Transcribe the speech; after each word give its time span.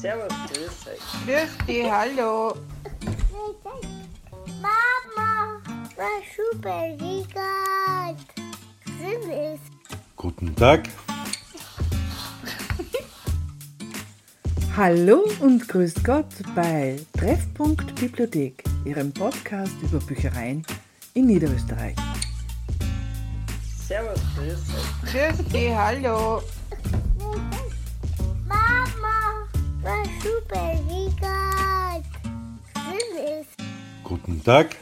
Servus, 0.00 0.28
grüß 0.28 0.86
euch. 0.92 1.00
Grüß 1.26 1.66
dich, 1.66 1.90
hallo. 1.90 2.54
Mama, 4.62 5.60
was 5.96 6.22
super 6.36 6.88
liegt. 6.98 7.34
Süß. 8.86 9.60
Guten 10.14 10.54
Tag. 10.54 10.88
Hallo 14.76 15.24
und 15.40 15.66
grüß 15.66 15.94
Gott 16.04 16.32
bei 16.54 17.00
Treffpunkt 17.18 17.92
Bibliothek, 17.96 18.62
Ihrem 18.84 19.12
Podcast 19.12 19.74
über 19.82 19.98
Büchereien 19.98 20.64
in 21.14 21.26
Niederösterreich. 21.26 21.96
Servus, 23.88 24.20
grüß 24.36 24.52
euch. 24.52 25.12
Grüß 25.12 25.48
dich, 25.48 25.74
hallo. 25.74 26.40
Super. 30.22 30.68
Süß. 33.18 33.46
Guten 34.04 34.42
Tag. 34.42 34.76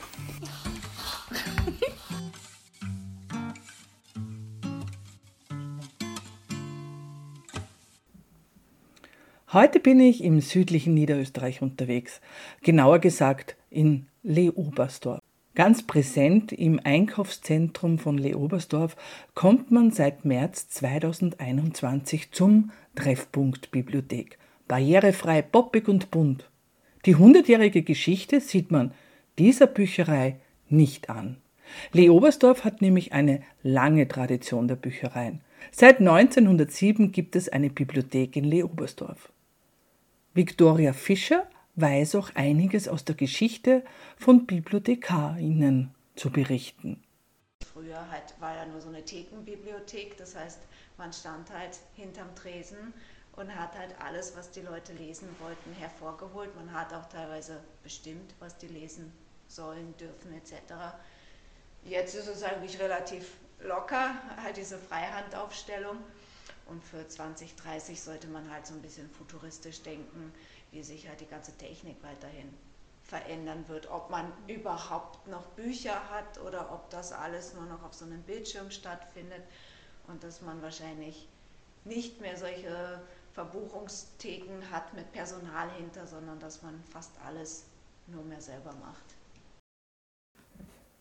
Heute 9.53 9.81
bin 9.81 10.01
ich 10.01 10.23
im 10.23 10.41
südlichen 10.41 10.93
Niederösterreich 10.95 11.63
unterwegs, 11.63 12.21
genauer 12.63 12.99
gesagt 12.99 13.57
in 13.71 14.07
Leobersdorf. 14.23 15.21
Ganz 15.55 15.87
präsent 15.87 16.53
im 16.53 16.79
Einkaufszentrum 16.85 17.99
von 17.99 18.19
Leobersdorf 18.19 18.97
kommt 19.35 19.71
man 19.71 19.91
seit 19.93 20.27
März 20.27 20.69
2021 20.69 22.33
zum 22.33 22.71
Treffpunkt 22.95 23.71
Bibliothek. 23.71 24.39
Barrierefrei, 24.69 25.43
poppig 25.43 25.89
und 25.89 26.11
bunt. 26.11 26.49
Die 27.05 27.15
hundertjährige 27.15 27.83
Geschichte 27.83 28.41
sieht 28.41 28.71
man 28.71 28.93
dieser 29.39 29.67
Bücherei 29.67 30.41
nicht 30.69 31.09
an. 31.09 31.37
Leobersdorf 31.93 32.65
hat 32.65 32.81
nämlich 32.81 33.13
eine 33.13 33.43
lange 33.63 34.09
Tradition 34.09 34.69
der 34.69 34.77
Büchereien. 34.77 35.41
Seit 35.73 36.01
1907 36.01 37.13
gibt 37.13 37.37
es 37.37 37.49
eine 37.49 37.71
Bibliothek 37.71 38.37
in 38.37 38.45
Leobersdorf. 38.45 39.33
Victoria 40.35 40.93
Fischer 40.93 41.47
weiß 41.77 42.15
auch 42.17 42.31
einiges 42.35 42.89
aus 42.89 43.05
der 43.05 43.15
Geschichte 43.15 43.85
von 44.17 44.47
BibliothekarInnen 44.47 45.95
zu 46.15 46.31
berichten. 46.31 47.03
Früher 47.73 48.11
halt 48.11 48.35
war 48.41 48.55
ja 48.55 48.67
nur 48.67 48.81
so 48.81 48.89
eine 48.89 49.05
Thekenbibliothek, 49.05 50.17
das 50.17 50.37
heißt, 50.37 50.61
man 50.99 51.13
stand 51.13 51.51
halt 51.51 51.79
hinterm 51.95 52.35
Tresen 52.35 52.95
und 53.37 53.55
hat 53.55 53.77
halt 53.79 53.95
alles, 54.01 54.37
was 54.37 54.51
die 54.51 54.63
Leute 54.63 54.93
lesen 54.95 55.29
wollten, 55.41 55.73
hervorgeholt. 55.75 56.55
Man 56.57 56.73
hat 56.73 56.93
auch 56.95 57.07
teilweise 57.09 57.61
bestimmt, 57.83 58.35
was 58.39 58.57
die 58.57 58.69
lesen 58.69 59.13
sollen, 59.47 59.95
dürfen 59.99 60.33
etc. 60.35 60.75
Jetzt 61.85 62.15
ist 62.15 62.29
es 62.29 62.43
eigentlich 62.43 62.81
relativ 62.81 63.33
locker, 63.61 64.15
halt 64.43 64.57
diese 64.57 64.79
Freihandaufstellung. 64.79 65.99
Und 66.67 66.83
für 66.83 67.07
2030 67.07 68.01
sollte 68.01 68.27
man 68.27 68.51
halt 68.51 68.67
so 68.67 68.75
ein 68.75 68.83
bisschen 68.83 69.09
futuristisch 69.11 69.83
denken, 69.83 70.33
wie 70.73 70.83
sich 70.83 71.09
halt 71.09 71.21
die 71.21 71.27
ganze 71.27 71.57
Technik 71.57 71.97
weiterhin 72.03 72.53
verändern 73.05 73.65
wird. 73.69 73.89
Ob 73.89 74.11
man 74.11 74.33
überhaupt 74.49 75.29
noch 75.29 75.45
Bücher 75.51 76.11
hat 76.11 76.41
oder 76.41 76.73
ob 76.73 76.91
das 76.91 77.13
alles 77.13 77.55
nur 77.55 77.67
noch 77.67 77.85
auf 77.85 77.95
so 77.95 78.05
einem 78.05 78.23
Bildschirm 78.23 78.71
stattfindet 78.73 79.43
und 80.09 80.25
dass 80.25 80.43
man 80.43 80.61
wahrscheinlich 80.61 81.29
nicht 81.85 82.21
mehr 82.21 82.37
solche 82.37 83.01
Verbuchungstheken 83.37 84.71
hat 84.73 84.95
mit 84.95 85.13
Personal 85.13 85.69
hinter, 85.77 86.07
sondern 86.07 86.39
dass 86.39 86.63
man 86.63 86.83
fast 86.91 87.13
alles 87.27 87.67
nur 88.07 88.25
mehr 88.25 88.41
selber 88.41 88.73
macht. 88.81 89.05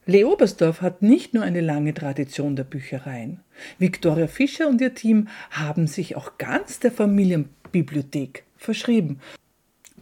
Leobersdorf 0.05 0.81
hat 0.81 1.01
nicht 1.01 1.33
nur 1.33 1.43
eine 1.43 1.61
lange 1.61 1.93
Tradition 1.93 2.57
der 2.57 2.65
Büchereien. 2.65 3.39
Viktoria 3.79 4.27
Fischer 4.27 4.67
und 4.67 4.81
ihr 4.81 4.93
Team 4.93 5.29
haben 5.49 5.87
sich 5.87 6.17
auch 6.17 6.37
ganz 6.37 6.81
der 6.81 6.91
Familienbibliothek 6.91 8.43
verschrieben. 8.57 9.21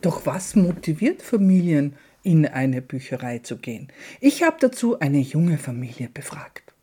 Doch 0.01 0.25
was 0.25 0.55
motiviert 0.55 1.21
Familien, 1.21 1.95
in 2.23 2.47
eine 2.47 2.81
Bücherei 2.81 3.39
zu 3.39 3.57
gehen? 3.57 3.89
Ich 4.21 4.41
habe 4.41 4.57
dazu 4.59 4.99
eine 4.99 5.19
junge 5.19 5.59
Familie 5.59 6.09
befragt. 6.09 6.73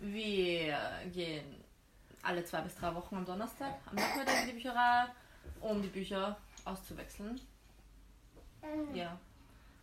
Wir 0.00 0.76
gehen 1.14 1.57
alle 2.28 2.44
zwei 2.44 2.60
bis 2.60 2.74
drei 2.74 2.94
Wochen 2.94 3.16
am 3.16 3.24
Donnerstag 3.24 3.74
am 3.86 3.94
Nachmittag 3.96 4.42
in 4.42 4.46
die 4.48 4.52
Bücherei, 4.52 5.06
um 5.62 5.80
die 5.80 5.88
Bücher 5.88 6.36
auszuwechseln. 6.66 7.40
Ja. 8.92 9.18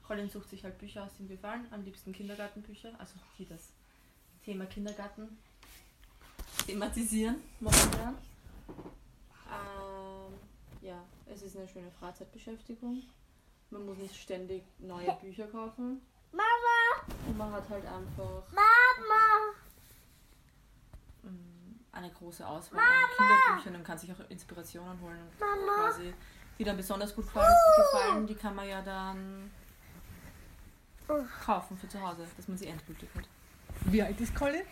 Colin 0.06 0.30
sucht 0.30 0.50
sich 0.52 0.64
halt 0.64 0.78
Bücher 0.78 1.04
aus, 1.04 1.12
die 1.18 1.24
ihm 1.24 1.30
gefallen. 1.30 1.66
Am 1.72 1.84
liebsten 1.84 2.14
Kindergartenbücher, 2.14 2.92
also 3.00 3.16
die 3.40 3.48
das 3.48 3.70
Thema 4.44 4.68
Kindergarten 4.68 5.40
thematisieren 6.68 7.38
momentan. 7.60 8.16
Ähm, 9.50 10.34
ja, 10.82 11.04
es 11.26 11.42
ist 11.42 11.58
eine 11.58 11.68
schöne 11.68 11.90
Freizeitbeschäftigung. 12.00 13.02
Man 13.72 13.86
muss 13.88 13.98
nicht 13.98 14.16
ständig 14.16 14.62
neue 14.78 15.12
Bücher 15.22 15.48
kaufen. 15.48 16.00
Mama, 16.32 17.16
Und 17.28 17.38
man 17.38 17.52
hat 17.52 17.68
halt 17.70 17.86
einfach 17.88 18.44
Mama. 18.52 19.54
mm, 21.24 21.55
eine 21.96 22.12
große 22.12 22.46
Auswahl 22.46 22.80
an 22.80 23.10
Kinderbüchern 23.18 23.76
und 23.76 23.84
kann 23.84 23.98
sich 23.98 24.12
auch 24.12 24.30
Inspirationen 24.30 25.00
holen 25.02 25.18
und 25.20 25.40
Mama. 25.40 25.90
quasi, 25.90 26.14
die 26.60 26.64
dann 26.64 26.78
besonders 26.78 27.16
gut 27.16 27.26
gefallen, 27.26 27.54
gefallen, 27.78 28.28
die 28.28 28.36
kann 28.36 28.56
man 28.56 28.68
ja 28.68 28.82
dann 28.82 29.52
kaufen 31.44 31.78
für 31.78 31.88
zu 31.88 32.02
Hause, 32.02 32.26
dass 32.36 32.48
man 32.48 32.58
sie 32.58 32.68
endgültig 32.68 33.10
hat. 33.16 33.28
Wie 33.86 34.02
alt 34.02 34.20
ist 34.20 34.34
Colin? 34.34 34.64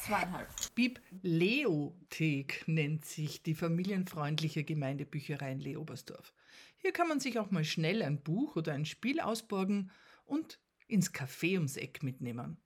Zweieinhalb. 0.00 0.48
Bibliothek 0.74 2.64
nennt 2.66 3.04
sich 3.04 3.42
die 3.42 3.54
familienfreundliche 3.54 4.64
Gemeindebücherei 4.64 5.52
in 5.52 5.60
Leobersdorf. 5.60 6.32
Hier 6.78 6.92
kann 6.92 7.08
man 7.08 7.20
sich 7.20 7.38
auch 7.38 7.50
mal 7.50 7.64
schnell 7.64 8.02
ein 8.02 8.22
Buch 8.22 8.56
oder 8.56 8.72
ein 8.72 8.86
Spiel 8.86 9.20
ausborgen 9.20 9.90
und 10.24 10.58
ins 10.86 11.12
Café 11.12 11.54
ums 11.54 11.76
Eck 11.76 12.02
mitnehmen. 12.02 12.56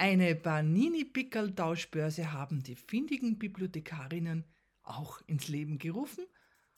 Eine 0.00 0.34
Banini-Pickel-Tauschbörse 0.34 2.32
haben 2.32 2.62
die 2.62 2.74
findigen 2.74 3.38
Bibliothekarinnen 3.38 4.46
auch 4.82 5.20
ins 5.26 5.48
Leben 5.48 5.76
gerufen, 5.76 6.24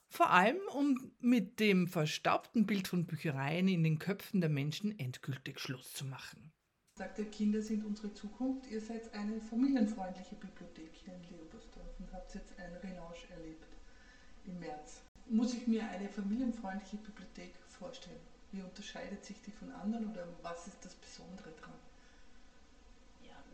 vor 0.09 0.31
allem 0.31 0.59
um 0.75 1.12
mit 1.21 1.61
dem 1.61 1.87
verstaubten 1.87 2.66
Bild 2.66 2.88
von 2.88 3.06
Büchereien 3.06 3.69
in 3.69 3.84
den 3.84 4.00
Köpfen 4.00 4.41
der 4.41 4.50
Menschen 4.50 4.99
endgültig 4.99 5.61
Schluss 5.61 5.94
zu 5.94 6.05
machen. 6.05 6.50
sagt, 6.99 7.21
ihr 7.21 7.31
Kinder 7.31 7.62
sind 7.62 7.84
unsere 7.84 8.12
Zukunft. 8.12 8.69
Ihr 8.69 8.81
seid 8.81 9.15
eine 9.15 9.41
familienfreundliche 9.41 10.34
Bibliothek 10.34 10.91
hier 10.93 11.15
in 11.15 11.22
Leobersdorf 11.22 12.00
und 12.00 12.12
habt 12.12 12.34
jetzt 12.34 12.59
ein 12.59 12.75
Relaunch 12.75 13.31
erlebt 13.31 13.69
im 14.47 14.59
März. 14.59 15.00
Muss 15.28 15.55
ich 15.55 15.69
mir 15.69 15.88
eine 15.91 16.09
familienfreundliche 16.09 16.97
Bibliothek 16.97 17.55
vorstellen? 17.69 18.27
Wie 18.50 18.62
unterscheidet 18.62 19.25
sich 19.25 19.41
die 19.43 19.53
von 19.53 19.71
anderen 19.71 20.11
oder 20.11 20.27
was 20.43 20.66
ist 20.66 20.84
das 20.84 20.97
Besondere 20.97 21.53
dran? 21.53 21.78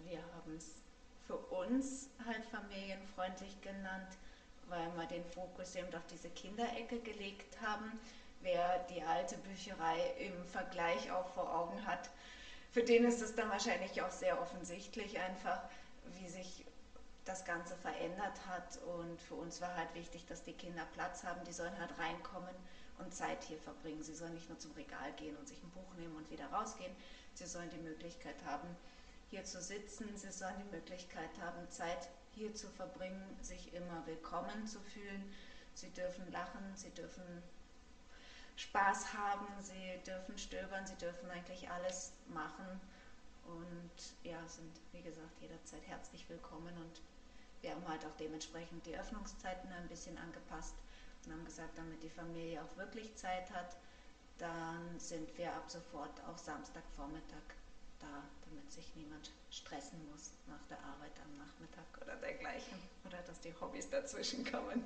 Wir 0.09 0.23
haben 0.35 0.57
es 0.57 0.71
für 1.27 1.37
uns 1.37 2.09
halt 2.25 2.45
familienfreundlich 2.47 3.61
genannt, 3.61 4.17
weil 4.69 4.91
wir 4.97 5.07
den 5.07 5.25
Fokus 5.25 5.75
eben 5.77 5.95
auf 5.95 6.07
diese 6.11 6.31
Kinderecke 6.31 6.99
gelegt 7.01 7.61
haben. 7.61 7.93
Wer 8.41 8.79
die 8.91 9.03
alte 9.03 9.37
Bücherei 9.39 10.15
im 10.19 10.45
Vergleich 10.47 11.11
auch 11.11 11.29
vor 11.35 11.55
Augen 11.55 11.85
hat, 11.87 12.09
für 12.71 12.83
den 12.83 13.05
ist 13.05 13.21
es 13.21 13.35
dann 13.35 13.51
wahrscheinlich 13.51 14.01
auch 14.03 14.11
sehr 14.11 14.41
offensichtlich 14.41 15.19
einfach, 15.19 15.61
wie 16.19 16.29
sich 16.29 16.65
das 17.25 17.45
Ganze 17.45 17.77
verändert 17.77 18.47
hat. 18.47 18.79
Und 18.99 19.21
für 19.21 19.35
uns 19.35 19.61
war 19.61 19.75
halt 19.77 19.95
wichtig, 19.95 20.25
dass 20.27 20.43
die 20.43 20.53
Kinder 20.53 20.87
Platz 20.95 21.25
haben, 21.25 21.45
die 21.45 21.53
sollen 21.53 21.79
halt 21.79 21.99
reinkommen 21.99 22.55
und 22.99 23.15
Zeit 23.15 23.43
hier 23.45 23.59
verbringen. 23.59 24.03
Sie 24.03 24.15
sollen 24.15 24.35
nicht 24.35 24.49
nur 24.49 24.59
zum 24.59 24.73
Regal 24.73 25.13
gehen 25.17 25.37
und 25.37 25.49
sich 25.49 25.63
ein 25.63 25.71
Buch 25.71 25.95
nehmen 25.99 26.17
und 26.17 26.31
wieder 26.31 26.47
rausgehen. 26.47 26.95
Sie 27.35 27.47
sollen 27.47 27.71
die 27.71 27.79
Möglichkeit 27.79 28.37
haben, 28.47 28.69
hier 29.31 29.45
zu 29.45 29.61
sitzen. 29.61 30.17
Sie 30.17 30.33
sollen 30.33 30.57
die 30.59 30.77
Möglichkeit 30.77 31.31
haben, 31.41 31.69
Zeit 31.71 32.09
hier 32.35 32.55
zu 32.55 32.69
verbringen, 32.69 33.37
sich 33.43 33.73
immer 33.75 34.07
willkommen 34.07 34.67
zu 34.67 34.81
fühlen. 34.81 35.33
Sie 35.75 35.91
dürfen 35.91 36.31
lachen, 36.33 36.75
sie 36.75 36.91
dürfen 36.91 37.43
Spaß 38.57 39.13
haben, 39.13 39.47
sie 39.61 40.03
dürfen 40.05 40.37
stöbern, 40.37 40.87
sie 40.87 40.97
dürfen 40.97 41.31
eigentlich 41.31 41.71
alles 41.71 42.13
machen 42.33 42.81
und 43.45 44.29
ja, 44.29 44.39
sind 44.49 44.81
wie 44.93 45.03
gesagt 45.03 45.41
jederzeit 45.41 45.87
herzlich 45.87 46.29
willkommen 46.29 46.77
und 46.77 47.01
wir 47.61 47.71
haben 47.71 47.87
halt 47.89 48.05
auch 48.05 48.17
dementsprechend 48.19 48.85
die 48.87 48.99
Öffnungszeiten 48.99 49.71
ein 49.73 49.89
bisschen 49.89 50.19
angepasst 50.19 50.75
und 51.25 51.33
haben 51.33 51.45
gesagt, 51.45 51.77
damit 51.79 52.03
die 52.03 52.11
Familie 52.11 52.63
auch 52.63 52.77
wirklich 52.77 53.15
Zeit 53.15 53.51
hat, 53.53 53.77
dann 54.39 54.99
sind 54.99 55.37
wir 55.39 55.53
ab 55.53 55.71
sofort 55.71 56.21
auch 56.29 56.39
Samstagvormittag 56.39 57.43
da, 58.01 58.25
damit 58.49 58.71
sich 58.73 58.95
niemand 58.97 59.31
stressen 59.51 59.99
muss 60.13 60.31
nach 60.47 60.63
der 60.69 60.79
Arbeit 60.85 61.13
am 61.25 61.37
Nachmittag 61.39 61.85
oder 62.03 62.17
dergleichen 62.17 62.79
oder 63.07 63.19
dass 63.27 63.41
die 63.41 63.55
Hobbys 63.61 63.89
dazwischen 63.91 64.45
kommen. 64.45 64.83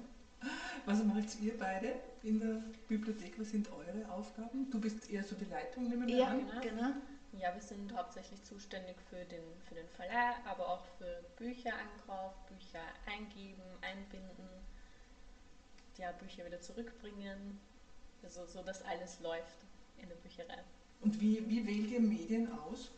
Was 0.86 1.04
macht 1.04 1.40
ihr 1.40 1.56
beide 1.56 1.94
in 2.22 2.40
der 2.40 2.62
Bibliothek? 2.88 3.38
Was 3.38 3.50
sind 3.50 3.68
eure 3.72 4.10
Aufgaben? 4.10 4.68
Du 4.70 4.80
bist 4.80 5.08
eher 5.08 5.22
so 5.22 5.36
die 5.36 5.44
Leitung, 5.44 5.88
nehmen 5.88 6.08
wir 6.08 6.16
Ja, 6.16 6.26
an. 6.28 6.60
genau. 6.60 6.90
Ja, 7.38 7.54
wir 7.54 7.62
sind 7.62 7.94
hauptsächlich 7.96 8.42
zuständig 8.44 8.96
für 9.08 9.24
den, 9.24 9.42
für 9.68 9.74
den 9.76 9.88
Verleih, 9.90 10.34
aber 10.44 10.68
auch 10.68 10.84
für 10.98 11.24
Bücherankauf, 11.36 12.34
Bücher 12.46 12.82
eingeben, 13.06 13.62
einbinden, 13.80 14.48
ja, 15.96 16.12
Bücher 16.12 16.44
wieder 16.44 16.60
zurückbringen. 16.60 17.58
Also 18.22 18.44
so, 18.46 18.62
dass 18.62 18.82
alles 18.84 19.20
läuft 19.20 19.58
in 19.96 20.08
der 20.08 20.16
Bücherei. 20.16 20.58
Und 21.00 21.20
wie, 21.20 21.48
wie 21.48 21.66
wählt 21.66 21.90
ihr 21.90 22.00
Medien 22.00 22.52
aus? 22.52 22.90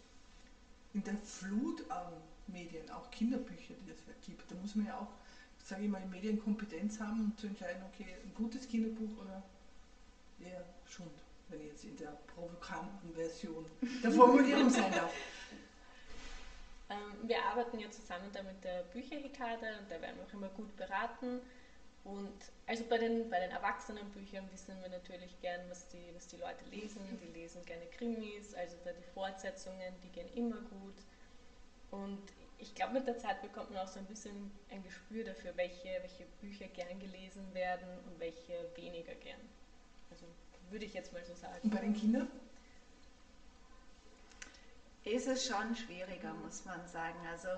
In 0.95 1.05
der 1.05 1.17
Flut 1.19 1.91
an 1.91 2.13
Medien, 2.47 2.89
auch 2.91 3.11
Kinderbücher, 3.11 3.75
die 3.87 3.91
es 3.91 4.27
gibt. 4.27 4.51
Da 4.51 4.55
muss 4.57 4.75
man 4.75 4.87
ja 4.87 4.99
auch, 4.99 5.13
sage 5.59 5.83
ich 5.83 5.91
mal, 5.91 6.05
Medienkompetenz 6.07 7.01
haben, 7.01 7.21
um 7.21 7.37
zu 7.37 7.47
entscheiden, 7.47 7.83
okay, 7.93 8.07
ein 8.23 8.33
gutes 8.35 8.69
Kinderbuch 8.69 9.23
oder 9.23 9.43
eher 10.41 10.65
Schund, 10.87 11.13
wenn 11.49 11.61
ich 11.61 11.67
jetzt 11.67 11.85
in 11.85 11.97
der 11.97 12.17
provokanten 12.35 13.13
Version 13.15 13.67
der 14.03 14.11
Formulierung 14.13 14.71
sein 14.71 14.93
darf. 14.93 15.13
Ähm, 16.91 17.29
wir 17.29 17.43
arbeiten 17.45 17.79
ja 17.79 17.91
zusammen 17.91 18.31
da 18.33 18.43
mit 18.43 18.63
der 18.63 18.83
Bücherhekade 18.93 19.79
und 19.81 19.91
da 19.91 20.01
werden 20.01 20.17
wir 20.17 20.25
auch 20.25 20.33
immer 20.35 20.49
gut 20.51 20.77
beraten. 20.77 21.41
Und 22.05 22.35
also 22.67 22.85
bei 22.85 22.99
den, 22.99 23.31
bei 23.31 23.41
den 23.41 23.51
Erwachsenenbüchern 23.51 24.47
wissen 24.53 24.77
wir 24.83 24.91
natürlich 24.91 25.41
gern, 25.41 25.61
was 25.71 25.89
die, 25.89 26.15
was 26.15 26.27
die 26.29 26.37
Leute 26.37 26.65
lesen. 26.71 27.01
Die 27.23 27.39
lesen 27.39 27.65
gerne 27.65 27.87
Krimis, 27.87 28.55
also 28.55 28.77
da 28.85 28.93
die 28.93 29.11
Fortsetzungen, 29.15 29.95
die 30.03 30.11
gehen 30.11 30.29
immer 30.35 30.57
gut. 30.57 30.97
Und 31.91 32.21
ich 32.59 32.75
glaube, 32.75 32.95
mit 32.95 33.07
der 33.07 33.19
Zeit 33.19 33.41
bekommt 33.41 33.71
man 33.71 33.87
auch 33.87 33.89
so 33.89 33.99
ein 33.99 34.07
bisschen 34.07 34.51
ein 34.71 34.83
Gespür 34.83 35.25
dafür, 35.25 35.57
welche, 35.57 35.89
welche 36.03 36.25
Bücher 36.41 36.67
gern 36.69 36.99
gelesen 37.01 37.43
werden 37.55 37.89
und 38.07 38.21
welche 38.21 38.53
weniger 38.77 39.15
gern. 39.15 39.41
Also 40.11 40.27
würde 40.71 40.85
ich 40.85 40.95
jetzt 40.95 41.13
mal 41.13 41.25
so 41.25 41.35
sagen. 41.35 41.61
Und 41.63 41.71
bei 41.71 41.81
den 41.81 41.95
Kindern? 41.95 42.29
ist 45.05 45.29
es 45.29 45.47
schon 45.47 45.77
schwieriger, 45.77 46.33
muss 46.35 46.65
man 46.65 46.87
sagen. 46.89 47.19
Also 47.31 47.49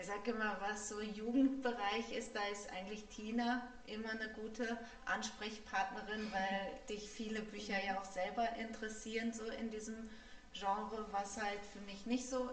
ich 0.00 0.06
sage 0.06 0.30
immer, 0.32 0.56
was 0.60 0.88
so 0.88 1.00
Jugendbereich 1.00 2.12
ist, 2.12 2.34
da 2.34 2.42
ist 2.52 2.70
eigentlich 2.70 3.04
Tina 3.06 3.66
immer 3.86 4.10
eine 4.10 4.28
gute 4.30 4.78
Ansprechpartnerin, 5.06 6.30
weil 6.32 6.78
dich 6.88 7.08
viele 7.08 7.40
Bücher 7.40 7.82
ja 7.84 7.98
auch 7.98 8.04
selber 8.04 8.48
interessieren, 8.56 9.32
so 9.32 9.44
in 9.44 9.70
diesem 9.70 10.08
Genre, 10.52 11.06
was 11.12 11.40
halt 11.40 11.64
für 11.72 11.80
mich 11.80 12.04
nicht 12.06 12.28
so, 12.28 12.50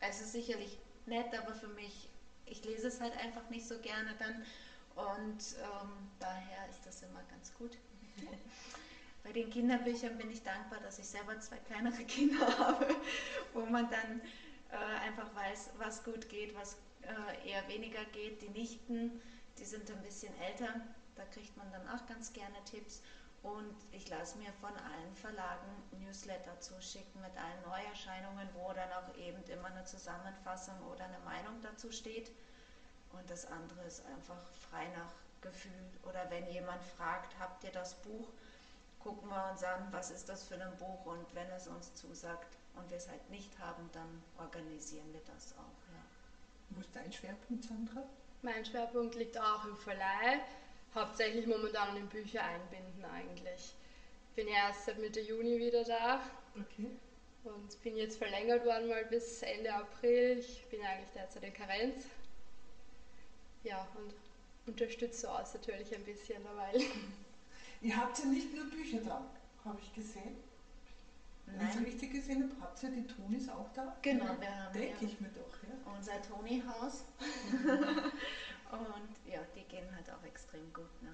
es 0.00 0.20
ist 0.20 0.32
sicherlich 0.32 0.78
nett, 1.06 1.26
aber 1.38 1.54
für 1.54 1.68
mich, 1.68 2.08
ich 2.46 2.64
lese 2.64 2.88
es 2.88 3.00
halt 3.00 3.16
einfach 3.18 3.48
nicht 3.50 3.66
so 3.66 3.78
gerne 3.78 4.14
dann 4.18 4.42
und 4.96 5.56
ähm, 5.62 5.90
daher 6.18 6.68
ist 6.70 6.86
das 6.86 7.02
immer 7.02 7.22
ganz 7.30 7.52
gut. 7.54 7.76
Bei 9.24 9.32
den 9.32 9.50
Kinderbüchern 9.50 10.18
bin 10.18 10.30
ich 10.30 10.42
dankbar, 10.42 10.80
dass 10.80 10.98
ich 10.98 11.06
selber 11.06 11.38
zwei 11.40 11.56
kleinere 11.56 12.04
Kinder 12.04 12.46
habe, 12.58 12.94
wo 13.52 13.64
man 13.66 13.90
dann 13.90 14.20
äh, 14.74 15.06
einfach 15.06 15.34
weiß, 15.34 15.70
was 15.78 16.04
gut 16.04 16.28
geht, 16.28 16.54
was 16.56 16.76
äh, 17.02 17.48
eher 17.48 17.66
weniger 17.68 18.04
geht. 18.06 18.42
Die 18.42 18.50
Nichten, 18.50 19.20
die 19.58 19.64
sind 19.64 19.90
ein 19.90 20.02
bisschen 20.02 20.34
älter, 20.40 20.80
da 21.16 21.24
kriegt 21.26 21.56
man 21.56 21.70
dann 21.72 21.88
auch 21.88 22.06
ganz 22.06 22.32
gerne 22.32 22.56
Tipps. 22.64 23.02
Und 23.42 23.76
ich 23.92 24.08
lasse 24.08 24.38
mir 24.38 24.52
von 24.54 24.70
allen 24.70 25.14
Verlagen 25.16 25.68
Newsletter 26.00 26.58
zuschicken 26.60 27.20
mit 27.20 27.36
allen 27.36 27.62
Neuerscheinungen, 27.62 28.48
wo 28.54 28.72
dann 28.72 28.90
auch 28.92 29.14
eben 29.18 29.42
immer 29.44 29.68
eine 29.68 29.84
Zusammenfassung 29.84 30.80
oder 30.90 31.04
eine 31.04 31.18
Meinung 31.20 31.60
dazu 31.62 31.92
steht. 31.92 32.32
Und 33.12 33.28
das 33.28 33.46
andere 33.46 33.82
ist 33.84 34.04
einfach 34.06 34.40
frei 34.70 34.88
nach 34.96 35.12
Gefühl. 35.42 35.90
Oder 36.04 36.30
wenn 36.30 36.48
jemand 36.48 36.82
fragt, 36.82 37.38
habt 37.38 37.64
ihr 37.64 37.72
das 37.72 37.94
Buch? 37.96 38.28
gucken 39.04 39.28
wir 39.28 39.50
uns 39.50 39.62
an, 39.62 39.86
was 39.90 40.10
ist 40.10 40.30
das 40.30 40.44
für 40.44 40.54
ein 40.54 40.76
Buch 40.78 41.04
und 41.04 41.34
wenn 41.34 41.48
es 41.50 41.68
uns 41.68 41.94
zusagt 41.94 42.56
und 42.76 42.90
wir 42.90 42.96
es 42.96 43.08
halt 43.08 43.28
nicht 43.30 43.58
haben, 43.58 43.88
dann 43.92 44.22
organisieren 44.38 45.12
wir 45.12 45.22
das 45.26 45.52
auch. 45.54 45.92
Ja. 45.92 46.04
Wo 46.70 46.80
ist 46.80 46.94
dein 46.94 47.12
Schwerpunkt, 47.12 47.64
Sandra? 47.64 48.02
Mein 48.42 48.64
Schwerpunkt 48.64 49.14
liegt 49.14 49.38
auch 49.38 49.64
im 49.64 49.76
Verleih, 49.76 50.40
hauptsächlich 50.94 51.46
momentan 51.46 51.96
in 51.96 52.08
Bücher 52.08 52.42
einbinden 52.44 53.04
eigentlich. 53.04 53.74
Bin 54.34 54.48
ja 54.48 54.68
erst 54.68 54.86
seit 54.86 54.98
Mitte 54.98 55.20
Juni 55.20 55.58
wieder 55.58 55.84
da 55.84 56.20
Okay. 56.60 56.88
und 57.44 57.82
bin 57.82 57.96
jetzt 57.96 58.18
verlängert 58.18 58.64
worden 58.64 58.88
mal 58.88 59.04
bis 59.06 59.42
Ende 59.42 59.72
April. 59.72 60.38
Ich 60.38 60.66
bin 60.70 60.80
eigentlich 60.82 61.10
derzeit 61.14 61.42
in 61.44 61.52
Karenz. 61.54 62.04
Ja, 63.62 63.86
und 63.96 64.14
unterstütze 64.66 65.22
so 65.22 65.28
aus 65.28 65.54
natürlich 65.54 65.94
ein 65.94 66.04
bisschen 66.04 66.42
dabei. 66.44 66.84
Ihr 67.80 67.96
habt 67.96 68.18
ja 68.18 68.26
nicht 68.26 68.54
nur 68.54 68.64
Bücher 68.66 68.98
da, 69.04 69.24
habe 69.64 69.78
ich 69.80 69.92
gesehen. 69.94 70.36
Wenn 71.46 71.68
ich 71.68 71.74
Nein, 71.74 71.84
richtig 71.84 72.12
gesehen 72.12 72.42
habe, 72.42 72.60
habt 72.62 72.82
ihr 72.82 72.90
die 72.90 73.06
Tonis 73.06 73.48
auch 73.48 73.70
da? 73.74 73.96
genau, 74.02 74.24
wir 74.40 74.64
haben 74.64 74.72
Denke 74.72 75.04
ja 75.04 75.08
ich 75.08 75.20
mir 75.20 75.28
doch, 75.28 75.62
ja. 75.62 75.92
unser 75.96 76.20
Toni-Haus 76.22 77.04
und 78.72 79.32
ja, 79.32 79.40
die 79.54 79.64
gehen 79.64 79.86
halt 79.94 80.10
auch 80.10 80.24
extrem 80.24 80.72
gut. 80.72 81.02
Ne? 81.02 81.10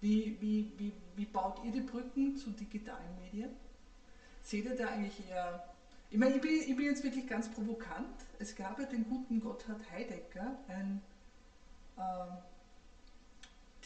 Wie, 0.00 0.36
wie, 0.40 0.70
wie, 0.76 0.92
wie 1.16 1.24
baut 1.24 1.64
ihr 1.64 1.72
die 1.72 1.80
Brücken 1.80 2.36
zu 2.36 2.50
digitalen 2.50 3.16
Medien? 3.22 3.50
Seht 4.42 4.64
ihr 4.66 4.76
da 4.76 4.88
eigentlich 4.88 5.28
eher. 5.28 5.74
Ich 6.10 6.18
meine, 6.18 6.36
ich 6.36 6.40
bin, 6.40 6.52
ich 6.52 6.76
bin 6.76 6.84
jetzt 6.86 7.02
wirklich 7.02 7.26
ganz 7.26 7.48
provokant. 7.48 8.14
Es 8.38 8.54
gab 8.54 8.78
ja 8.78 8.84
den 8.86 9.08
guten 9.08 9.40
Gotthard 9.40 9.80
Heidegger, 9.90 10.56
ein 10.68 11.00
ähm, 11.98 12.38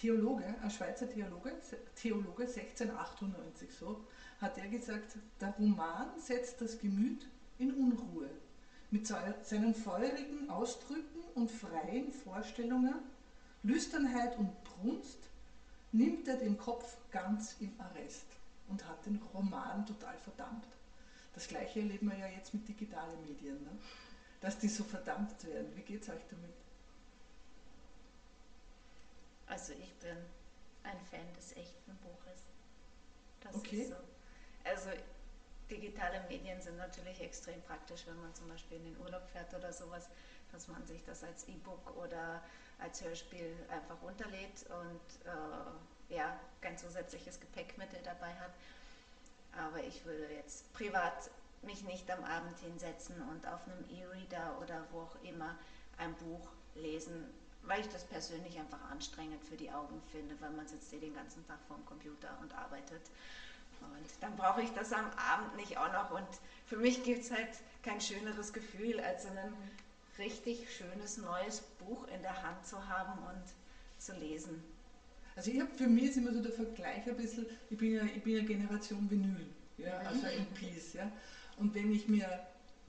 Theologe, 0.00 0.44
ein 0.62 0.70
Schweizer 0.70 1.08
Theologe, 1.10 1.52
Theologe 1.96 2.44
1698 2.44 3.68
so, 3.72 4.04
hat 4.40 4.56
er 4.58 4.68
gesagt, 4.68 5.16
der 5.40 5.50
Roman 5.58 6.08
setzt 6.20 6.60
das 6.60 6.78
Gemüt 6.78 7.26
in 7.58 7.72
Unruhe. 7.72 8.28
Mit 8.90 9.06
se- 9.06 9.34
seinen 9.42 9.74
feurigen 9.74 10.48
Ausdrücken 10.48 11.20
und 11.34 11.50
freien 11.50 12.12
Vorstellungen, 12.12 12.94
Lüsternheit 13.64 14.38
und 14.38 14.52
Brunst 14.64 15.18
nimmt 15.90 16.28
er 16.28 16.36
den 16.36 16.56
Kopf 16.56 16.96
ganz 17.10 17.56
im 17.60 17.72
Arrest 17.78 18.26
und 18.68 18.86
hat 18.88 19.04
den 19.04 19.20
Roman 19.34 19.84
total 19.84 20.16
verdammt. 20.18 20.64
Das 21.34 21.48
gleiche 21.48 21.80
erleben 21.80 22.08
wir 22.08 22.18
ja 22.18 22.26
jetzt 22.28 22.54
mit 22.54 22.66
digitalen 22.68 23.20
Medien, 23.22 23.62
ne? 23.64 23.70
dass 24.40 24.58
die 24.58 24.68
so 24.68 24.84
verdammt 24.84 25.42
werden. 25.44 25.74
Wie 25.74 25.82
geht 25.82 26.02
es 26.02 26.08
euch 26.08 26.24
damit? 26.30 26.54
Also 29.48 29.72
ich 29.72 29.94
bin 29.98 30.16
ein 30.84 31.00
Fan 31.10 31.32
des 31.34 31.52
echten 31.56 31.96
Buches. 31.98 32.40
Das 33.40 33.56
Okay. 33.56 33.64
ist 33.64 33.88
so. 33.88 33.94
Also 34.64 34.90
digitale 35.70 36.20
Medien 36.28 36.60
sind 36.62 36.76
natürlich 36.76 37.20
extrem 37.20 37.62
praktisch, 37.62 38.06
wenn 38.06 38.20
man 38.20 38.34
zum 38.34 38.48
Beispiel 38.48 38.78
in 38.78 38.84
den 38.84 38.98
Urlaub 38.98 39.28
fährt 39.30 39.54
oder 39.54 39.72
sowas, 39.72 40.08
dass 40.52 40.68
man 40.68 40.84
sich 40.86 41.04
das 41.04 41.24
als 41.24 41.48
E-Book 41.48 41.96
oder 41.96 42.42
als 42.78 43.02
Hörspiel 43.02 43.54
einfach 43.70 44.00
runterlädt 44.02 44.64
und 44.70 45.26
äh, 45.26 46.14
ja, 46.14 46.38
kein 46.60 46.76
zusätzliches 46.78 47.40
Gepäckmittel 47.40 48.00
dabei 48.02 48.34
hat. 48.36 48.52
Aber 49.52 49.82
ich 49.82 50.04
würde 50.04 50.32
jetzt 50.34 50.72
privat 50.72 51.30
mich 51.62 51.82
nicht 51.84 52.10
am 52.10 52.24
Abend 52.24 52.58
hinsetzen 52.60 53.20
und 53.22 53.46
auf 53.46 53.66
einem 53.66 53.84
E-Reader 53.90 54.58
oder 54.60 54.86
wo 54.90 55.00
auch 55.02 55.16
immer 55.22 55.56
ein 55.96 56.14
Buch 56.16 56.48
lesen, 56.74 57.34
weil 57.62 57.80
ich 57.80 57.88
das 57.88 58.04
persönlich 58.04 58.58
einfach 58.58 58.82
anstrengend 58.90 59.44
für 59.44 59.56
die 59.56 59.70
Augen 59.70 60.00
finde, 60.12 60.34
weil 60.40 60.50
man 60.50 60.66
sitzt 60.66 60.92
eh 60.92 60.98
den 60.98 61.14
ganzen 61.14 61.46
Tag 61.46 61.58
vorm 61.66 61.84
Computer 61.86 62.38
und 62.40 62.54
arbeitet. 62.54 63.02
Und 63.80 64.10
dann 64.20 64.36
brauche 64.36 64.62
ich 64.62 64.70
das 64.70 64.92
am 64.92 65.06
Abend 65.16 65.56
nicht 65.56 65.76
auch 65.76 65.92
noch. 65.92 66.10
Und 66.10 66.28
für 66.66 66.76
mich 66.76 67.02
gibt 67.04 67.22
es 67.22 67.30
halt 67.30 67.48
kein 67.82 68.00
schöneres 68.00 68.52
Gefühl, 68.52 69.00
als 69.00 69.26
ein 69.26 69.52
richtig 70.18 70.74
schönes 70.74 71.18
neues 71.18 71.60
Buch 71.78 72.06
in 72.08 72.22
der 72.22 72.42
Hand 72.42 72.66
zu 72.66 72.88
haben 72.88 73.18
und 73.26 73.44
zu 73.98 74.12
lesen. 74.14 74.62
Also 75.36 75.52
ich 75.52 75.60
hab, 75.60 75.72
für 75.76 75.86
mich 75.86 76.04
ist 76.04 76.16
immer 76.16 76.32
so 76.32 76.42
der 76.42 76.52
Vergleich 76.52 77.06
ein 77.06 77.16
bisschen, 77.16 77.46
ich 77.70 77.78
bin 77.78 77.92
ja, 77.92 78.02
ich 78.02 78.22
bin 78.24 78.34
ja 78.36 78.42
Generation 78.42 79.08
Vinyl, 79.08 79.46
ja, 79.76 79.98
also 79.98 80.26
LPs, 80.26 80.94
ja. 80.94 81.10
Und 81.56 81.74
wenn 81.74 81.92
ich 81.92 82.08
mir, 82.08 82.28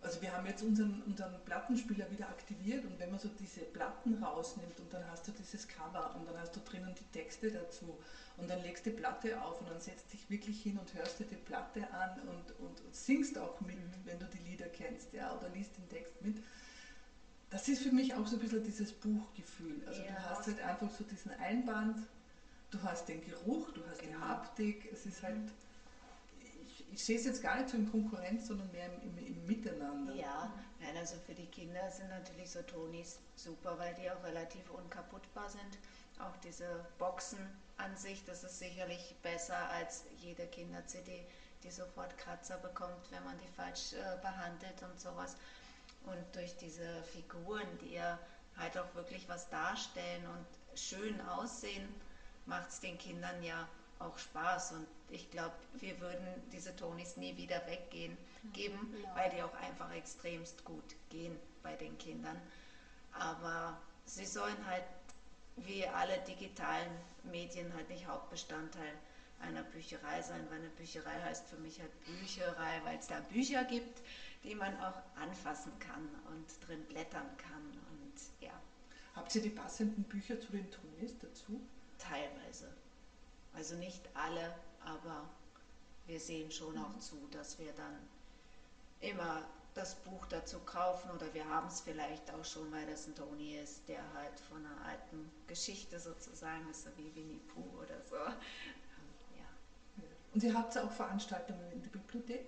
also 0.02 0.22
wir 0.22 0.34
haben 0.34 0.46
jetzt 0.46 0.62
unseren, 0.64 1.02
unseren 1.04 1.40
Plattenspieler 1.46 2.10
wieder 2.12 2.30
aktiviert 2.30 2.86
und 2.86 3.00
wenn 3.00 3.10
man 3.12 3.20
so 3.20 3.30
diese 3.30 3.62
Platten 3.62 4.14
rausnimmt 4.24 4.80
und 4.80 4.94
dann 4.94 5.08
hast 5.10 5.28
du 5.28 5.32
dieses 5.32 5.68
Cover 5.68 6.16
und 6.16 6.26
dann 6.26 6.38
hast 6.38 6.56
du 6.56 6.60
drinnen 6.62 6.96
die 6.96 7.06
Texte 7.06 7.52
dazu 7.52 7.98
und 8.38 8.50
dann 8.50 8.60
legst 8.62 8.86
du 8.86 8.92
die 8.92 8.96
Platte 8.98 9.42
auf 9.42 9.62
und 9.62 9.70
dann 9.70 9.80
setzt 9.82 10.14
dich 10.14 10.30
wirklich 10.30 10.62
hin 10.62 10.78
und 10.78 10.94
hörst 10.94 11.20
dir 11.20 11.26
die 11.26 11.36
Platte 11.36 11.92
an 11.92 12.20
und, 12.22 12.52
und, 12.60 12.82
und 12.82 12.96
singst 12.96 13.38
auch 13.38 13.60
mit, 13.62 13.78
wenn 14.06 14.20
du 14.20 14.28
die 14.28 14.40
Lieder 14.40 14.68
kennst, 14.68 15.14
ja, 15.14 15.36
oder 15.36 15.50
liest 15.50 15.78
den 15.78 15.90
Text 15.90 16.22
mit. 16.22 16.38
Das 17.50 17.68
ist 17.68 17.82
für 17.82 17.90
mich 17.92 18.14
auch 18.14 18.28
so 18.28 18.36
ein 18.36 18.40
bisschen 18.40 18.64
dieses 18.64 18.94
Buchgefühl. 18.94 19.84
Also 19.86 20.04
du 20.04 20.10
Ja. 20.10 20.30
hast 20.30 20.46
halt 20.48 20.60
einfach 20.60 20.90
so 20.92 21.04
diesen 21.04 21.32
Einband, 21.32 21.98
du 22.70 22.82
hast 22.84 23.08
den 23.10 23.22
Geruch, 23.22 23.72
du 23.72 23.86
hast 23.88 24.02
die 24.02 24.08
Genau. 24.08 24.20
Haptik, 24.20 24.88
es 24.92 25.06
ist 25.06 25.24
halt, 25.24 25.36
ich, 25.36 25.52
ich 26.92 27.04
sehe 27.04 27.18
es 27.18 27.26
jetzt 27.26 27.42
gar 27.42 27.58
nicht 27.58 27.70
so 27.70 27.78
in 27.78 27.90
Konkurrenz, 27.90 28.48
sondern 28.48 28.72
mehr 28.72 28.88
im, 28.88 29.18
im, 29.18 29.28
im 29.28 29.46
Miteinander. 29.46 30.14
Ja, 30.14 30.52
nein, 30.80 30.98
also 30.98 31.16
für 31.26 31.34
die 31.34 31.48
Kinder 31.48 31.90
sind 31.92 32.10
natürlich 32.10 32.52
so 32.52 32.62
Tonis 32.64 33.20
super, 33.36 33.78
weil 33.78 33.94
die 33.96 34.10
auch 34.10 34.24
relativ 34.24 34.70
unkaputtbar 34.72 35.50
sind. 35.50 35.78
auch 36.20 36.36
diese 36.38 36.86
Boxen 36.98 37.40
an 37.78 37.96
sich, 37.96 38.24
das 38.26 38.44
ist 38.44 38.60
sicherlich 38.60 39.16
besser 39.24 39.70
als 39.70 40.04
jede 40.18 40.46
Kinder-CD, 40.48 41.26
die 41.64 41.72
sofort 41.72 42.18
Kratzer 42.18 42.58
bekommt, 42.58 43.10
wenn 43.12 43.24
man 43.24 43.38
die 43.38 43.48
falsch 43.56 43.94
äh, 43.94 44.18
behandelt 44.22 44.82
und 44.84 45.00
sowas. 45.00 45.38
Und 46.06 46.36
durch 46.36 46.56
diese 46.58 47.04
Figuren, 47.04 47.68
die 47.82 47.94
ja 47.94 48.20
halt 48.58 48.78
auch 48.78 48.94
wirklich 48.96 49.28
was 49.30 49.50
darstellen 49.50 50.26
und 50.28 50.78
schön 50.78 51.20
aussehen, 51.22 51.88
macht 52.46 52.70
es 52.70 52.80
den 52.80 52.98
Kindern 52.98 53.42
ja 53.44 53.68
auch 54.00 54.18
Spaß. 54.18 54.74
Und 54.74 54.88
ich 55.10 55.30
glaube, 55.32 55.56
wir 55.74 56.00
würden 56.00 56.28
diese 56.52 56.76
Tonys 56.76 57.18
nie 57.18 57.36
wieder 57.38 57.66
weggehen 57.68 58.18
geben, 58.54 58.96
ja. 59.04 59.16
weil 59.16 59.30
die 59.30 59.44
auch 59.44 59.54
einfach 59.56 59.94
extremst 59.94 60.64
gut 60.66 60.96
gehen 61.10 61.38
bei 61.64 61.76
den 61.76 61.98
Kindern. 61.98 62.40
Aber 63.12 63.78
sie 64.06 64.26
sollen 64.26 64.66
halt 64.66 64.84
wie 65.58 65.86
alle 65.86 66.18
digitalen 66.20 66.90
Medien 67.24 67.74
halt 67.74 67.90
nicht 67.90 68.08
Hauptbestandteil 68.08 68.94
einer 69.40 69.64
Bücherei 69.64 70.22
sein, 70.22 70.46
weil 70.50 70.60
eine 70.60 70.70
Bücherei 70.70 71.22
heißt 71.22 71.48
für 71.48 71.58
mich 71.58 71.80
halt 71.80 71.92
Bücherei, 72.06 72.82
weil 72.84 72.98
es 72.98 73.08
da 73.08 73.20
Bücher 73.22 73.64
gibt, 73.64 74.02
die 74.44 74.56
man 74.56 74.76
auch 74.82 75.02
anfassen 75.16 75.72
kann 75.80 76.08
und 76.30 76.46
drin 76.68 76.84
blättern 76.86 77.28
kann 77.38 77.64
und 77.92 78.14
ja. 78.42 78.52
Habt 79.16 79.34
ihr 79.36 79.42
die 79.42 79.50
passenden 79.50 80.04
Bücher 80.04 80.40
zu 80.40 80.52
den 80.52 80.70
Tonis 80.72 81.18
dazu? 81.20 81.60
Teilweise. 81.98 82.74
Also 83.54 83.76
nicht 83.76 84.02
alle, 84.14 84.54
aber 84.86 85.30
wir 86.08 86.20
sehen 86.20 86.52
schon 86.52 86.76
mhm. 86.76 86.86
auch 86.86 87.00
zu, 87.00 87.16
dass 87.32 87.60
wir 87.60 87.72
dann 87.74 87.98
immer 89.02 89.44
das 89.76 89.96
Buch 89.96 90.26
dazu 90.28 90.60
kaufen 90.60 91.10
oder 91.12 91.34
wir 91.34 91.48
haben 91.48 91.68
es 91.68 91.82
vielleicht 91.82 92.32
auch 92.34 92.44
schon, 92.44 92.72
weil 92.72 92.86
das 92.88 93.08
ein 93.08 93.16
Toni 93.16 93.58
ist, 93.58 93.88
der 93.88 94.02
halt 94.14 94.40
von 94.50 94.66
einer 94.66 94.86
alten 94.86 95.32
Geschichte 95.48 96.00
sozusagen 96.00 96.70
ist, 96.70 96.84
so 96.84 96.90
wie 96.98 97.16
Winnie 97.16 97.40
Pooh 97.54 97.80
oder 97.82 98.02
so. 98.10 98.16
Ja. 98.16 99.46
Und 100.34 100.44
ihr 100.44 100.54
habt 100.54 100.78
auch 100.78 100.92
Veranstaltungen 100.92 101.72
in 101.72 101.82
der 101.82 101.90
Bibliothek? 101.90 102.46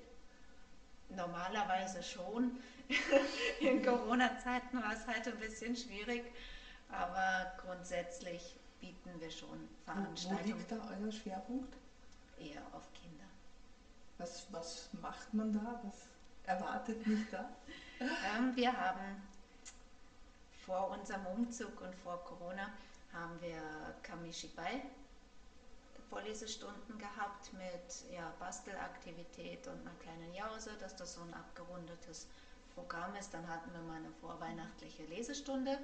Normalerweise 1.09 2.01
schon. 2.03 2.59
In 3.59 3.83
Corona-Zeiten 3.85 4.81
war 4.81 4.93
es 4.93 5.05
halt 5.07 5.27
ein 5.27 5.39
bisschen 5.39 5.75
schwierig, 5.75 6.23
aber 6.89 7.53
grundsätzlich 7.57 8.57
bieten 8.81 9.19
wir 9.19 9.31
schon 9.31 9.69
Veranstaltungen. 9.85 10.45
Wo, 10.45 10.51
wo 10.51 10.57
liegt 10.57 10.71
da 10.71 10.97
euer 10.99 11.11
Schwerpunkt? 11.11 11.73
Eher 12.37 12.61
auf 12.73 12.91
Kinder. 12.93 13.25
Was, 14.17 14.45
was 14.51 14.89
macht 15.01 15.33
man 15.33 15.53
da? 15.53 15.79
Was 15.83 16.07
erwartet 16.45 17.05
mich 17.07 17.29
da? 17.29 17.49
Ähm, 18.01 18.55
wir 18.55 18.75
haben 18.75 19.21
vor 20.65 20.89
unserem 20.89 21.23
Umzug 21.27 21.79
und 21.81 21.93
vor 21.97 22.17
Corona 22.23 22.71
haben 23.13 23.39
wir 23.41 23.61
Kamishibai 24.01 24.81
Vorlesestunden 26.11 26.97
gehabt 26.97 27.53
mit 27.53 28.11
ja, 28.13 28.33
Bastelaktivität 28.37 29.65
und 29.67 29.79
einer 29.81 29.95
kleinen 30.01 30.33
Jause, 30.33 30.71
dass 30.79 30.95
das 30.95 31.13
so 31.13 31.21
ein 31.21 31.33
abgerundetes 31.33 32.27
Programm 32.75 33.15
ist. 33.15 33.33
Dann 33.33 33.47
hatten 33.47 33.71
wir 33.71 33.81
mal 33.81 33.95
eine 33.95 34.11
vorweihnachtliche 34.19 35.03
Lesestunde 35.05 35.77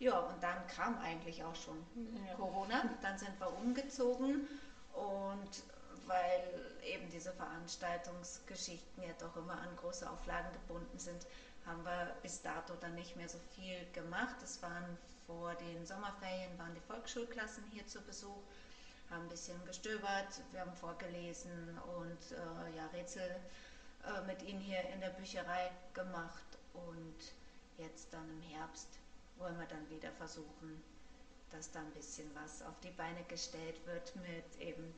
ja, 0.00 0.18
und 0.18 0.42
dann 0.42 0.66
kam 0.66 0.98
eigentlich 0.98 1.44
auch 1.44 1.54
schon 1.54 1.76
ja. 2.26 2.34
Corona. 2.34 2.82
Dann 3.02 3.18
sind 3.18 3.38
wir 3.38 3.54
umgezogen 3.58 4.48
und 4.94 5.62
weil 6.06 6.72
eben 6.82 7.08
diese 7.10 7.32
Veranstaltungsgeschichten 7.32 9.02
ja 9.02 9.12
doch 9.18 9.36
immer 9.36 9.52
an 9.52 9.76
große 9.76 10.10
Auflagen 10.10 10.50
gebunden 10.54 10.98
sind, 10.98 11.26
haben 11.66 11.84
wir 11.84 12.16
bis 12.22 12.40
dato 12.40 12.74
dann 12.80 12.94
nicht 12.94 13.14
mehr 13.16 13.28
so 13.28 13.38
viel 13.54 13.76
gemacht. 13.92 14.36
Es 14.42 14.62
waren 14.62 14.96
vor 15.26 15.54
den 15.54 15.84
Sommerferien 15.84 16.58
waren 16.58 16.74
die 16.74 16.80
Volksschulklassen 16.80 17.62
hier 17.70 17.86
zu 17.86 18.00
Besuch, 18.00 18.42
haben 19.10 19.24
ein 19.24 19.28
bisschen 19.28 19.62
gestöbert, 19.66 20.40
wir 20.50 20.62
haben 20.62 20.74
vorgelesen 20.74 21.78
und 21.98 22.32
äh, 22.32 22.76
ja, 22.76 22.86
Rätsel 22.94 23.36
äh, 24.02 24.26
mit 24.26 24.42
ihnen 24.42 24.60
hier 24.60 24.82
in 24.94 25.00
der 25.00 25.10
Bücherei 25.10 25.70
gemacht 25.92 26.58
und 26.72 27.16
jetzt 27.76 28.12
dann 28.14 28.28
im 28.30 28.40
Herbst 28.40 28.99
wollen 29.40 29.58
wir 29.58 29.66
dann 29.66 29.88
wieder 29.90 30.12
versuchen, 30.12 30.82
dass 31.50 31.70
da 31.72 31.80
ein 31.80 31.90
bisschen 31.92 32.30
was 32.34 32.62
auf 32.62 32.78
die 32.80 32.90
Beine 32.90 33.24
gestellt 33.24 33.84
wird 33.86 34.14
mit 34.16 34.60
eben 34.60 34.94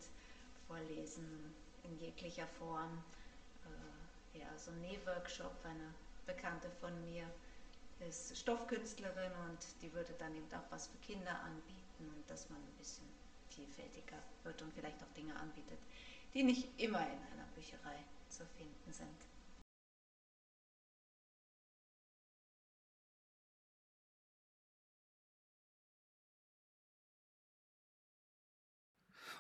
Vorlesen 0.67 1.55
in 1.85 1.99
jeglicher 1.99 2.47
Form. 2.47 3.03
Äh, 3.65 4.41
ja, 4.41 4.47
so 4.59 4.71
ein 4.73 4.81
Nähworkshop, 4.81 5.55
eine 5.65 5.95
Bekannte 6.27 6.71
von 6.81 6.93
mir 7.11 7.25
ist 8.09 8.37
Stoffkünstlerin 8.37 9.33
und 9.49 9.59
die 9.81 9.93
würde 9.93 10.13
dann 10.19 10.35
eben 10.35 10.53
auch 10.53 10.71
was 10.71 10.89
für 10.89 10.99
Kinder 10.99 11.39
anbieten 11.41 12.11
und 12.15 12.29
dass 12.29 12.51
man 12.51 12.59
ein 12.59 12.77
bisschen 12.79 13.07
vielfältiger 13.49 14.19
wird 14.43 14.61
und 14.63 14.73
vielleicht 14.75 15.01
auch 15.03 15.13
Dinge 15.17 15.37
anbietet, 15.37 15.79
die 16.35 16.43
nicht 16.43 16.69
immer 16.81 17.01
in 17.01 17.19
einer 17.33 17.47
Bücherei 17.55 17.97
zu 18.29 18.45
finden 18.57 18.93
sind. 18.93 19.32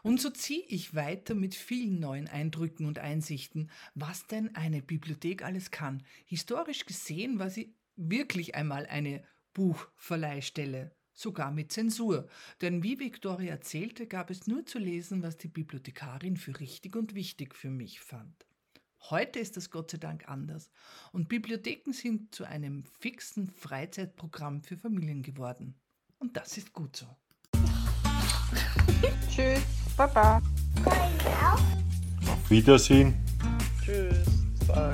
Und 0.02 0.20
so 0.20 0.30
ziehe 0.30 0.64
ich 0.66 0.94
weiter 0.94 1.34
mit 1.34 1.54
vielen 1.54 2.00
neuen 2.00 2.26
Eindrücken 2.26 2.86
und 2.86 2.98
Einsichten, 2.98 3.70
was 3.94 4.26
denn 4.26 4.54
eine 4.56 4.82
Bibliothek 4.82 5.44
alles 5.44 5.70
kann. 5.70 6.02
Historisch 6.26 6.86
gesehen 6.86 7.38
war 7.38 7.50
sie 7.50 7.74
wirklich 7.94 8.56
einmal 8.56 8.86
eine 8.86 9.22
Buchverleihstelle, 9.54 10.96
sogar 11.12 11.52
mit 11.52 11.70
Zensur. 11.70 12.28
Denn 12.60 12.82
wie 12.82 12.98
Victoria 12.98 13.52
erzählte, 13.52 14.08
gab 14.08 14.30
es 14.30 14.48
nur 14.48 14.66
zu 14.66 14.80
lesen, 14.80 15.22
was 15.22 15.38
die 15.38 15.48
Bibliothekarin 15.48 16.36
für 16.36 16.58
richtig 16.58 16.96
und 16.96 17.14
wichtig 17.14 17.54
für 17.54 17.70
mich 17.70 18.00
fand. 18.00 18.46
Heute 19.10 19.38
ist 19.38 19.56
das 19.56 19.70
Gott 19.70 19.90
sei 19.90 19.98
Dank 19.98 20.28
anders 20.28 20.70
und 21.12 21.28
Bibliotheken 21.28 21.92
sind 21.92 22.34
zu 22.34 22.44
einem 22.44 22.84
fixen 23.00 23.48
Freizeitprogramm 23.48 24.62
für 24.62 24.76
Familien 24.76 25.22
geworden. 25.22 25.74
Und 26.18 26.36
das 26.36 26.56
ist 26.56 26.72
gut 26.72 26.96
so. 26.96 27.06
Tschüss. 29.28 29.81
Baba. 29.96 30.40
Auf 32.26 32.50
Wiedersehen. 32.50 33.14
Tschüss. 33.84 34.16
Bye. 34.66 34.92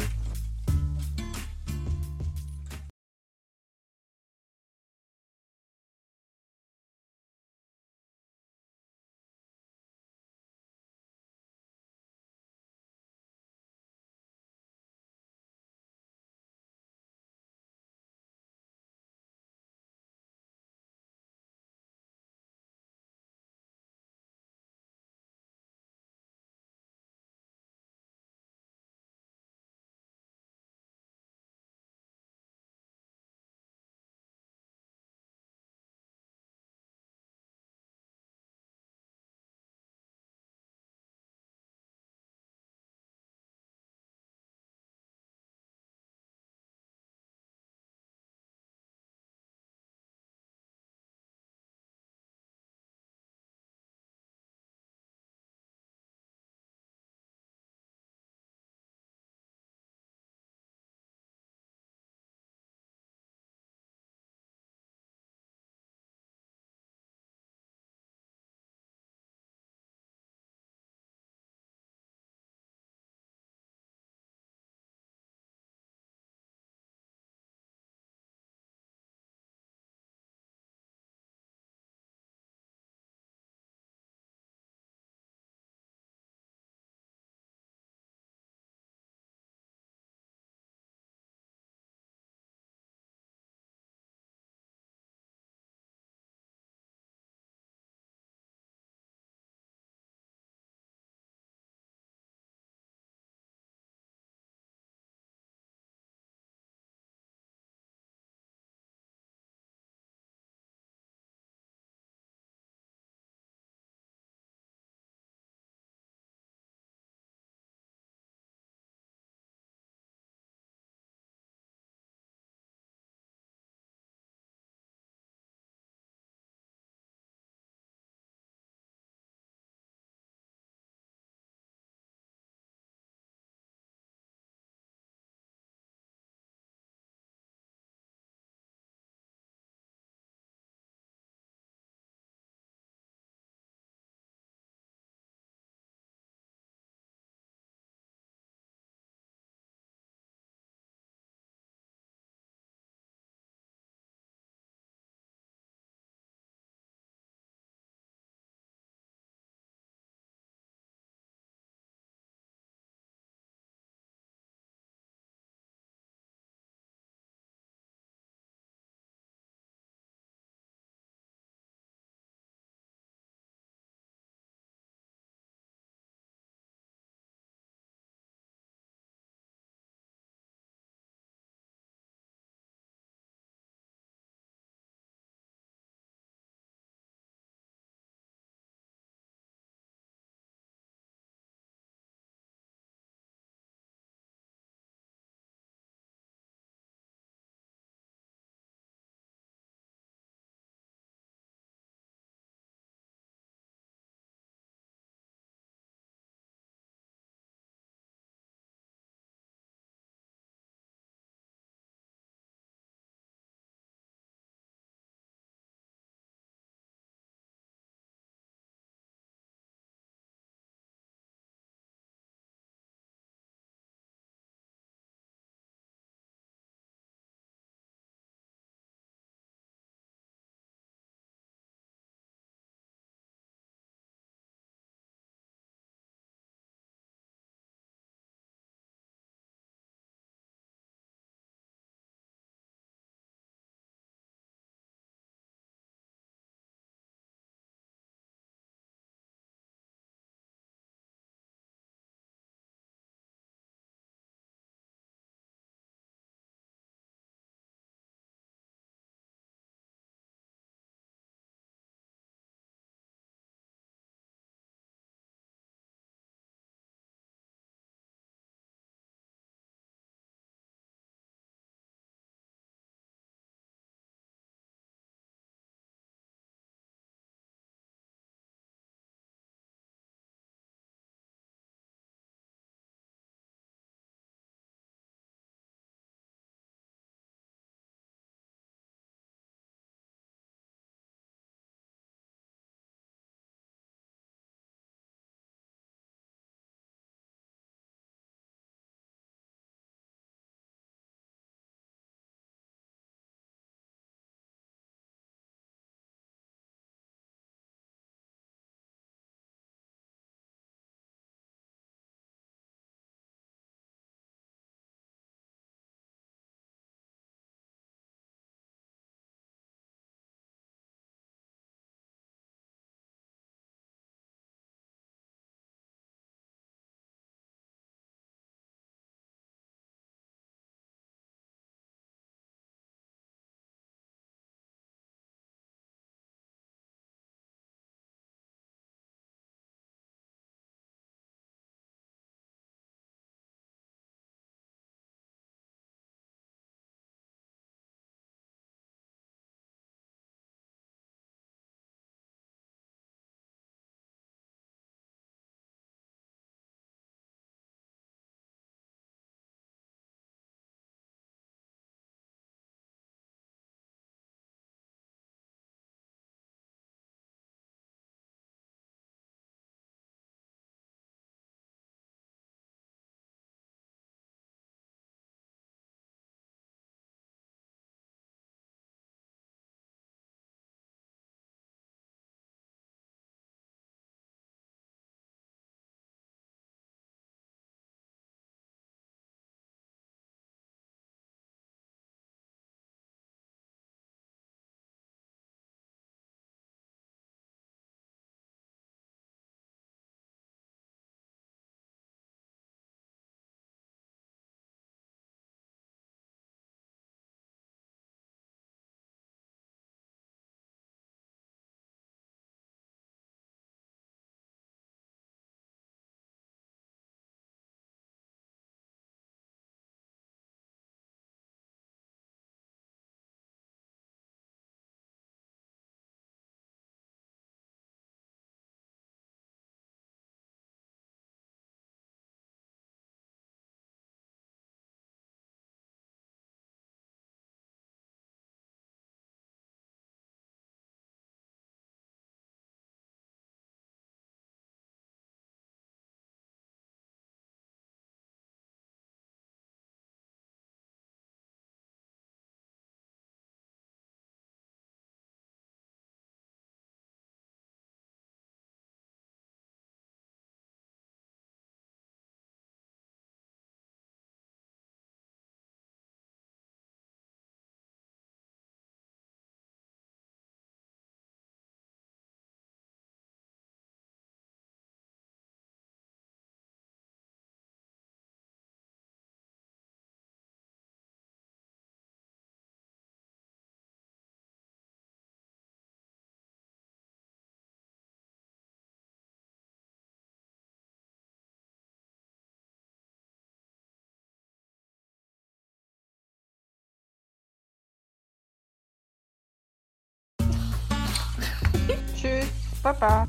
Baba. 502.93 503.29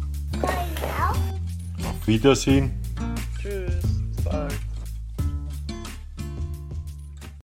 Auf 1.83 2.07
Wiedersehen. 2.07 2.78